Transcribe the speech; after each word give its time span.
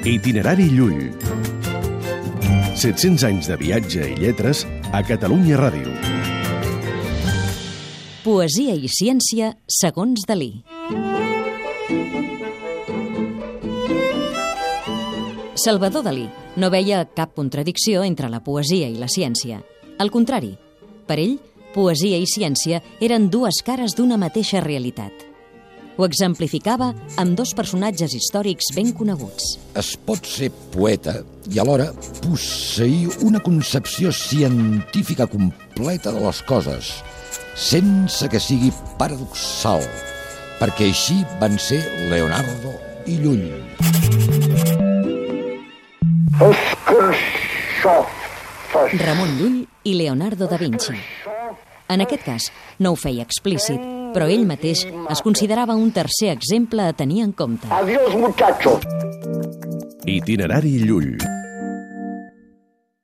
Itinerari 0.00 0.64
Llull. 0.72 1.10
700 2.72 3.26
anys 3.28 3.50
de 3.50 3.56
viatge 3.60 4.06
i 4.08 4.14
lletres 4.16 4.62
a 4.96 5.02
Catalunya 5.04 5.58
Ràdio. 5.60 5.92
Poesia 8.24 8.72
i 8.72 8.88
ciència 8.88 9.50
segons 9.68 10.24
Dalí. 10.24 10.64
Salvador 15.60 16.08
Dalí 16.08 16.30
no 16.56 16.72
veia 16.72 17.04
cap 17.04 17.36
contradicció 17.36 18.00
entre 18.00 18.32
la 18.32 18.40
poesia 18.40 18.88
i 18.88 18.96
la 18.96 19.12
ciència. 19.12 19.60
Al 20.00 20.08
contrari, 20.08 20.54
per 21.04 21.20
ell, 21.20 21.36
poesia 21.76 22.16
i 22.16 22.24
ciència 22.24 22.80
eren 23.04 23.28
dues 23.28 23.60
cares 23.60 23.92
d'una 24.00 24.16
mateixa 24.16 24.64
realitat. 24.64 25.29
Ho 26.00 26.06
exemplificava 26.08 26.94
amb 27.20 27.34
dos 27.36 27.50
personatges 27.52 28.14
històrics 28.16 28.70
ben 28.72 28.94
coneguts. 28.96 29.58
Es 29.76 29.90
pot 30.08 30.24
ser 30.24 30.46
poeta 30.72 31.18
i 31.52 31.60
alhora 31.60 31.90
posseir 32.22 33.10
una 33.28 33.42
concepció 33.44 34.08
científica 34.08 35.26
completa 35.28 36.14
de 36.16 36.22
les 36.24 36.40
coses, 36.48 36.88
sense 37.52 38.30
que 38.32 38.40
sigui 38.40 38.72
paradoxal, 38.96 39.84
perquè 40.62 40.88
així 40.88 41.18
van 41.36 41.60
ser 41.60 41.82
Leonardo 42.08 42.72
i 43.04 43.20
Llull. 43.20 43.44
Ramon 49.04 49.36
Llull 49.36 49.62
i 49.84 49.98
Leonardo 50.00 50.48
da 50.48 50.56
Vinci. 50.56 50.96
En 51.92 52.08
aquest 52.08 52.24
cas, 52.24 52.52
no 52.80 52.94
ho 52.94 52.96
feia 52.96 53.28
explícit, 53.28 53.99
però 54.14 54.28
ell 54.28 54.46
mateix 54.48 54.86
es 54.86 55.22
considerava 55.22 55.76
un 55.78 55.90
tercer 55.92 56.30
exemple 56.34 56.86
a 56.86 56.92
tenir 56.92 57.22
en 57.24 57.32
compte. 57.32 57.68
Adiós, 57.70 58.14
muchacho. 58.16 58.78
Itinerari 60.06 60.78
Llull. 60.84 61.29